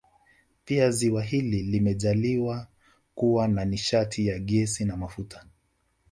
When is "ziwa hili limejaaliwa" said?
0.91-2.67